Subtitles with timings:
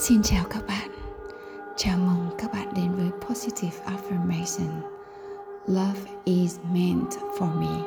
[0.00, 0.90] Xin chào các bạn.
[1.76, 4.80] Chào mừng các bạn đến với Positive Affirmation.
[5.66, 7.82] Love is meant for me.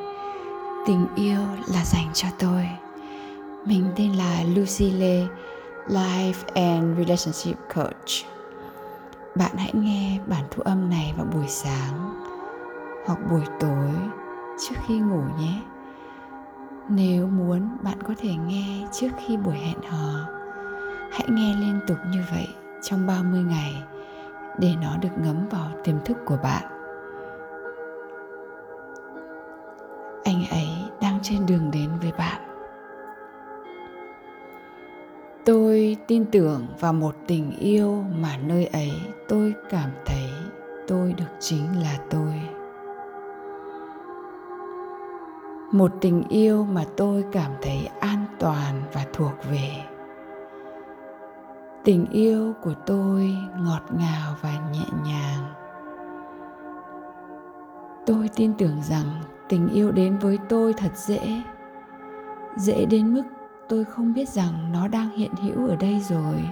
[0.86, 2.68] Tình yêu là dành cho tôi.
[3.64, 5.26] Mình tên là Lucy Lê,
[5.88, 8.26] Life and Relationship Coach.
[9.36, 12.14] Bạn hãy nghe bản thu âm này vào buổi sáng
[13.06, 13.90] hoặc buổi tối
[14.60, 15.62] trước khi ngủ nhé.
[16.88, 20.41] Nếu muốn, bạn có thể nghe trước khi buổi hẹn hò
[21.12, 22.48] Hãy nghe liên tục như vậy
[22.82, 23.82] trong 30 ngày
[24.58, 26.62] để nó được ngấm vào tiềm thức của bạn.
[30.24, 30.68] Anh ấy
[31.00, 32.40] đang trên đường đến với bạn.
[35.44, 38.92] Tôi tin tưởng vào một tình yêu mà nơi ấy
[39.28, 40.30] tôi cảm thấy
[40.88, 42.40] tôi được chính là tôi.
[45.72, 49.70] Một tình yêu mà tôi cảm thấy an toàn và thuộc về
[51.84, 55.54] tình yêu của tôi ngọt ngào và nhẹ nhàng.
[58.06, 59.06] Tôi tin tưởng rằng
[59.48, 61.42] tình yêu đến với tôi thật dễ.
[62.56, 63.22] Dễ đến mức
[63.68, 66.44] tôi không biết rằng nó đang hiện hữu ở đây rồi.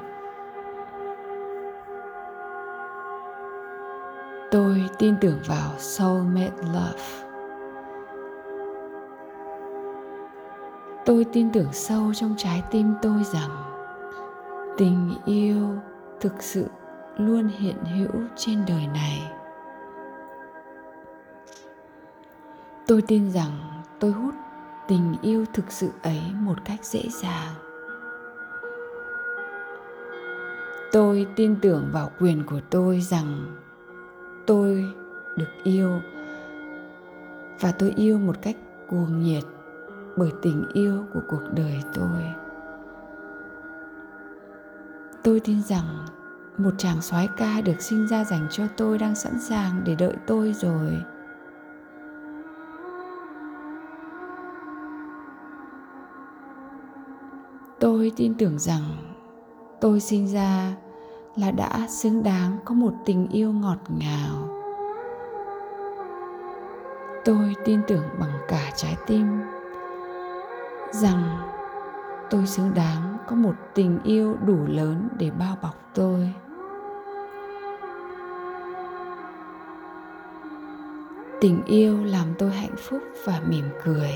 [4.51, 7.31] Tôi tin tưởng vào soulmate love.
[11.05, 13.70] Tôi tin tưởng sâu trong trái tim tôi rằng
[14.81, 15.69] tình yêu
[16.21, 16.67] thực sự
[17.17, 19.33] luôn hiện hữu trên đời này.
[22.87, 24.35] Tôi tin rằng tôi hút
[24.89, 27.55] tình yêu thực sự ấy một cách dễ dàng.
[30.93, 33.57] Tôi tin tưởng vào quyền của tôi rằng
[34.47, 34.85] tôi
[35.37, 35.91] được yêu
[37.61, 38.57] và tôi yêu một cách
[38.89, 39.45] cuồng nhiệt
[40.17, 42.50] bởi tình yêu của cuộc đời tôi
[45.25, 46.07] tôi tin rằng
[46.59, 50.15] một chàng soái ca được sinh ra dành cho tôi đang sẵn sàng để đợi
[50.27, 50.93] tôi rồi.
[57.81, 58.83] Tôi tin tưởng rằng
[59.81, 60.73] tôi sinh ra
[61.37, 64.49] là đã xứng đáng có một tình yêu ngọt ngào.
[67.25, 69.27] Tôi tin tưởng bằng cả trái tim
[70.93, 71.39] rằng
[72.31, 76.33] tôi xứng đáng có một tình yêu đủ lớn để bao bọc tôi.
[81.41, 84.13] Tình yêu làm tôi hạnh phúc và mỉm cười.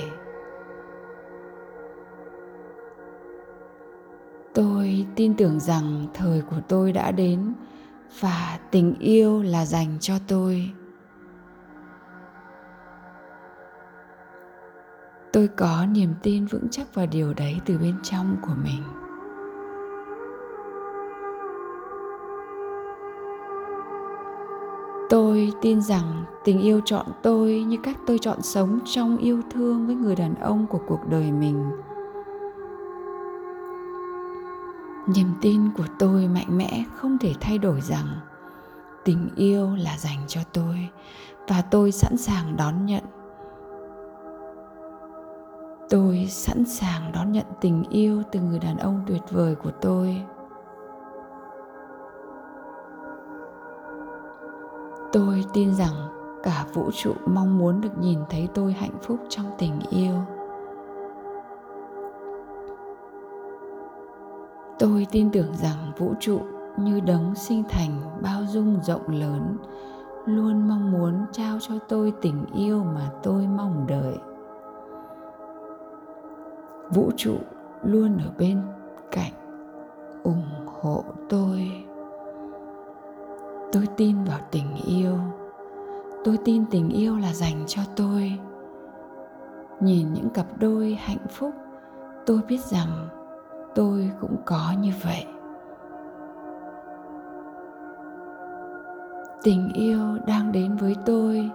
[4.54, 7.52] Tôi tin tưởng rằng thời của tôi đã đến
[8.20, 10.70] và tình yêu là dành cho tôi.
[15.34, 18.82] Tôi có niềm tin vững chắc vào điều đấy từ bên trong của mình.
[25.10, 29.86] Tôi tin rằng tình yêu chọn tôi như cách tôi chọn sống trong yêu thương
[29.86, 31.70] với người đàn ông của cuộc đời mình.
[35.06, 38.06] Niềm tin của tôi mạnh mẽ, không thể thay đổi rằng
[39.04, 40.88] tình yêu là dành cho tôi
[41.48, 43.04] và tôi sẵn sàng đón nhận
[45.94, 50.22] tôi sẵn sàng đón nhận tình yêu từ người đàn ông tuyệt vời của tôi.
[55.12, 55.94] Tôi tin rằng
[56.42, 60.14] cả vũ trụ mong muốn được nhìn thấy tôi hạnh phúc trong tình yêu.
[64.78, 66.40] Tôi tin tưởng rằng vũ trụ
[66.76, 69.56] như đấng sinh thành bao dung rộng lớn,
[70.26, 74.18] luôn mong muốn trao cho tôi tình yêu mà tôi mong đợi
[76.94, 77.36] vũ trụ
[77.82, 78.60] luôn ở bên
[79.10, 79.32] cạnh
[80.22, 81.72] ủng hộ tôi.
[83.72, 85.18] Tôi tin vào tình yêu.
[86.24, 88.38] Tôi tin tình yêu là dành cho tôi.
[89.80, 91.50] Nhìn những cặp đôi hạnh phúc,
[92.26, 93.08] tôi biết rằng
[93.74, 95.26] tôi cũng có như vậy.
[99.42, 101.50] Tình yêu đang đến với tôi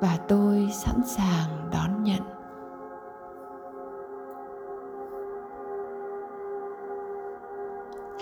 [0.00, 2.41] và tôi sẵn sàng đón nhận.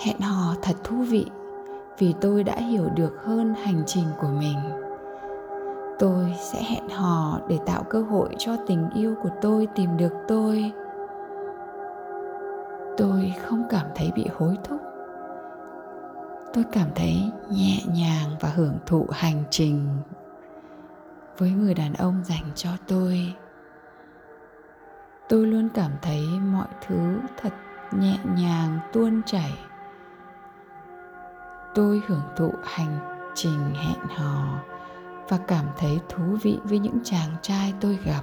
[0.05, 1.27] Hẹn hò thật thú vị
[1.99, 4.59] vì tôi đã hiểu được hơn hành trình của mình.
[5.99, 10.13] Tôi sẽ hẹn hò để tạo cơ hội cho tình yêu của tôi tìm được
[10.29, 10.73] tôi.
[12.97, 14.81] Tôi không cảm thấy bị hối thúc.
[16.55, 19.89] Tôi cảm thấy nhẹ nhàng và hưởng thụ hành trình
[21.39, 23.35] với người đàn ông dành cho tôi.
[25.29, 27.53] Tôi luôn cảm thấy mọi thứ thật
[27.93, 29.53] nhẹ nhàng, tuôn chảy
[31.75, 32.99] tôi hưởng thụ hành
[33.35, 34.59] trình hẹn hò
[35.29, 38.23] và cảm thấy thú vị với những chàng trai tôi gặp.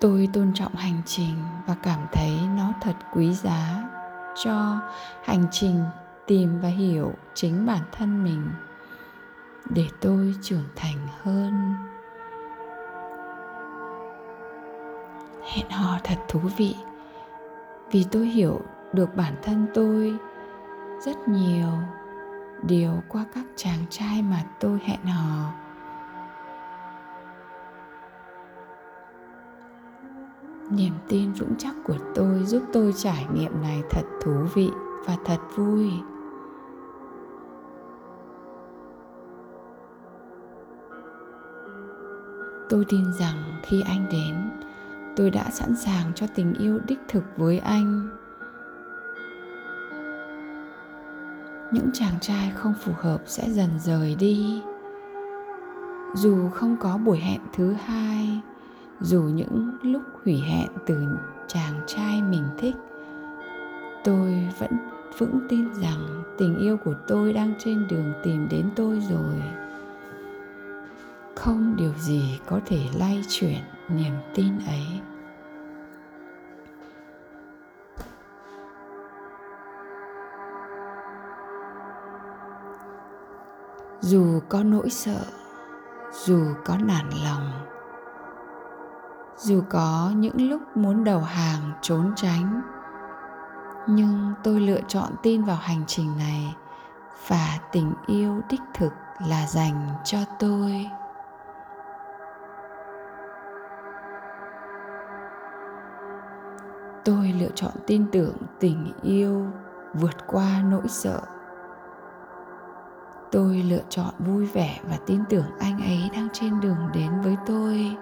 [0.00, 1.34] Tôi tôn trọng hành trình
[1.66, 3.88] và cảm thấy nó thật quý giá
[4.44, 4.80] cho
[5.24, 5.84] hành trình
[6.26, 8.50] tìm và hiểu chính bản thân mình
[9.70, 11.74] để tôi trưởng thành hơn.
[15.52, 16.76] Hẹn hò thật thú vị
[17.90, 18.60] vì tôi hiểu
[18.92, 20.14] được bản thân tôi
[21.04, 21.68] rất nhiều
[22.62, 25.52] điều qua các chàng trai mà tôi hẹn hò.
[30.70, 34.70] Niềm tin vững chắc của tôi giúp tôi trải nghiệm này thật thú vị
[35.06, 35.90] và thật vui.
[42.68, 44.34] Tôi tin rằng khi anh đến
[45.18, 48.08] tôi đã sẵn sàng cho tình yêu đích thực với anh.
[51.72, 54.62] Những chàng trai không phù hợp sẽ dần rời đi.
[56.14, 58.40] Dù không có buổi hẹn thứ hai,
[59.00, 60.96] dù những lúc hủy hẹn từ
[61.48, 62.76] chàng trai mình thích,
[64.04, 64.72] tôi vẫn
[65.18, 69.42] vững tin rằng tình yêu của tôi đang trên đường tìm đến tôi rồi.
[71.34, 75.00] Không điều gì có thể lay chuyển niềm tin ấy.
[84.00, 85.20] Dù có nỗi sợ,
[86.12, 87.66] dù có nản lòng,
[89.36, 92.60] dù có những lúc muốn đầu hàng trốn tránh,
[93.86, 96.54] nhưng tôi lựa chọn tin vào hành trình này
[97.28, 98.92] và tình yêu đích thực
[99.28, 100.90] là dành cho tôi.
[107.04, 109.46] Tôi lựa chọn tin tưởng tình yêu
[109.94, 111.20] vượt qua nỗi sợ.
[113.32, 117.36] Tôi lựa chọn vui vẻ và tin tưởng anh ấy đang trên đường đến với
[117.46, 117.96] tôi.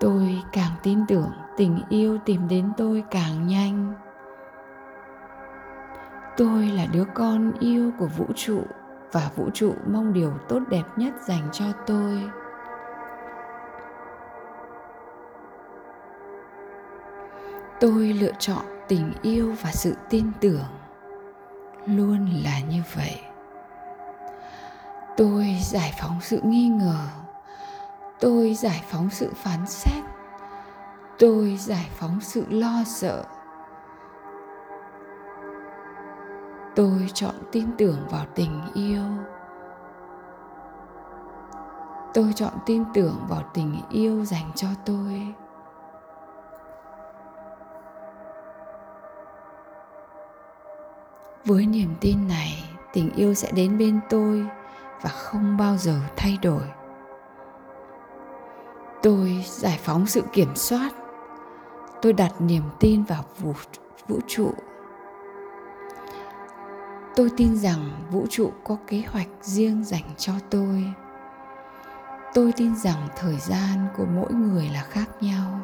[0.00, 3.94] Tôi càng tin tưởng tình yêu tìm đến tôi càng nhanh.
[6.36, 8.62] Tôi là đứa con yêu của vũ trụ
[9.12, 12.30] và vũ trụ mong điều tốt đẹp nhất dành cho tôi.
[17.80, 20.64] Tôi lựa chọn tình yêu và sự tin tưởng.
[21.86, 23.20] Luôn là như vậy.
[25.16, 27.06] Tôi giải phóng sự nghi ngờ.
[28.20, 30.04] Tôi giải phóng sự phán xét.
[31.18, 33.24] Tôi giải phóng sự lo sợ.
[36.76, 39.04] Tôi chọn tin tưởng vào tình yêu.
[42.14, 45.34] Tôi chọn tin tưởng vào tình yêu dành cho tôi.
[51.44, 54.46] Với niềm tin này tình yêu sẽ đến bên tôi
[55.02, 56.62] và không bao giờ thay đổi.
[59.02, 60.90] Tôi giải phóng sự kiểm soát.
[62.02, 63.52] Tôi đặt niềm tin vào vũ,
[64.08, 64.52] vũ trụ.
[67.16, 70.92] Tôi tin rằng vũ trụ có kế hoạch riêng dành cho tôi.
[72.34, 75.60] Tôi tin rằng thời gian của mỗi người là khác nhau.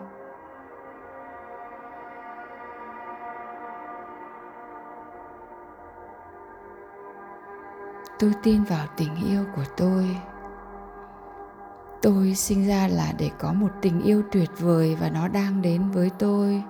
[8.24, 10.16] Tôi tin vào tình yêu của tôi.
[12.02, 15.90] Tôi sinh ra là để có một tình yêu tuyệt vời và nó đang đến
[15.90, 16.62] với tôi.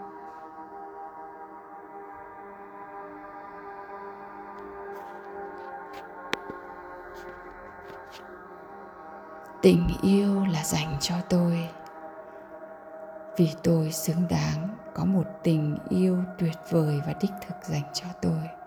[9.62, 11.68] Tình yêu là dành cho tôi.
[13.36, 18.06] Vì tôi xứng đáng có một tình yêu tuyệt vời và đích thực dành cho
[18.22, 18.63] tôi.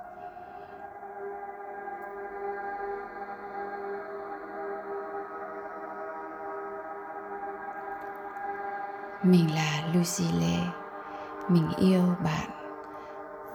[9.24, 10.58] Mình là lucy lê.
[11.50, 12.50] Mình yêu bạn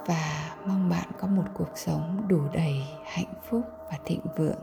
[0.07, 4.63] và mong bạn có một cuộc sống đủ đầy hạnh phúc và thịnh vượng.